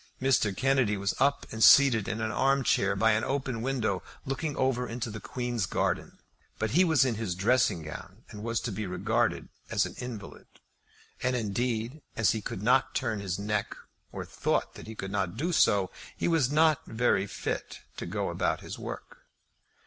Mr. 0.19 0.57
Kennedy 0.57 0.97
was 0.97 1.13
up 1.19 1.45
and 1.51 1.63
seated 1.63 2.07
in 2.07 2.21
an 2.21 2.31
arm 2.31 2.63
chair 2.63 2.95
by 2.95 3.11
an 3.11 3.23
open 3.23 3.61
window 3.61 4.01
looking 4.25 4.57
over 4.57 4.87
into 4.89 5.11
the 5.11 5.19
Queen's 5.19 5.67
garden; 5.67 6.17
but 6.57 6.71
he 6.71 6.83
was 6.83 7.05
in 7.05 7.13
his 7.13 7.35
dressing 7.35 7.83
gown, 7.83 8.23
and 8.31 8.41
was 8.41 8.59
to 8.59 8.71
be 8.71 8.87
regarded 8.87 9.47
as 9.69 9.85
an 9.85 9.93
invalid. 9.99 10.47
And 11.21 11.35
indeed 11.35 12.01
as 12.17 12.31
he 12.31 12.41
could 12.41 12.63
not 12.63 12.95
turn 12.95 13.19
his 13.19 13.37
neck, 13.37 13.75
or 14.11 14.25
thought 14.25 14.73
that 14.73 14.87
he 14.87 14.95
could 14.95 15.11
not 15.11 15.37
do 15.37 15.51
so, 15.51 15.91
he 16.17 16.27
was 16.27 16.51
not 16.51 16.83
very 16.87 17.27
fit 17.27 17.81
to 17.97 18.07
go 18.07 18.29
out 18.29 18.31
about 18.31 18.61
his 18.61 18.79
work. 18.79 19.27